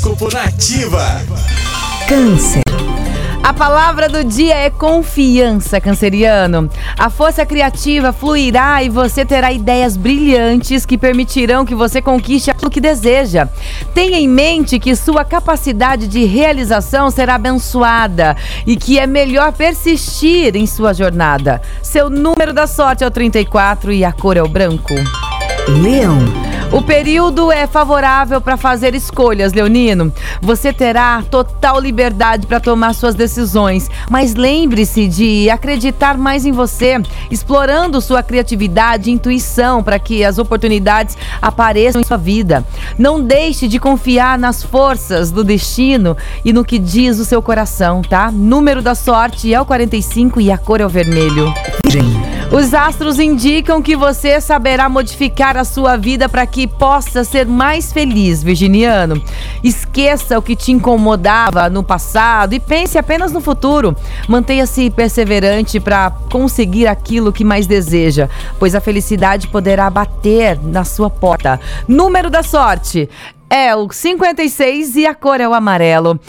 [0.00, 1.20] Horóscopo Nativa.
[2.08, 2.62] Câncer.
[3.42, 6.70] A palavra do dia é confiança, canceriano.
[6.98, 12.70] A força criativa fluirá e você terá ideias brilhantes que permitirão que você conquiste aquilo
[12.70, 13.46] que deseja.
[13.92, 18.36] Tenha em mente que sua capacidade de realização será abençoada
[18.66, 21.60] e que é melhor persistir em sua jornada.
[21.82, 24.94] Seu número da sorte é o 34 e a cor é o branco.
[25.82, 26.49] Leão.
[26.72, 30.12] O período é favorável para fazer escolhas, Leonino.
[30.40, 37.02] Você terá total liberdade para tomar suas decisões, mas lembre-se de acreditar mais em você,
[37.28, 42.64] explorando sua criatividade e intuição para que as oportunidades apareçam em sua vida.
[42.96, 48.00] Não deixe de confiar nas forças do destino e no que diz o seu coração,
[48.00, 48.30] tá?
[48.30, 51.52] Número da sorte é o 45 e a cor é o vermelho.
[52.52, 57.92] Os astros indicam que você saberá modificar a sua vida para que possa ser mais
[57.92, 59.22] feliz, virginiano.
[59.62, 63.96] Esqueça o que te incomodava no passado e pense apenas no futuro.
[64.28, 71.08] Mantenha-se perseverante para conseguir aquilo que mais deseja, pois a felicidade poderá bater na sua
[71.08, 71.60] porta.
[71.86, 73.08] Número da sorte
[73.50, 76.20] é o 56 e a cor é o amarelo.